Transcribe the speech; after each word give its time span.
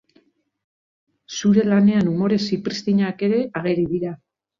Zure 1.35 1.65
lanean 1.67 2.09
umore 2.13 2.39
zipriztinak 2.47 3.21
ere 3.29 3.43
ageri 3.61 3.85
dira. 3.93 4.15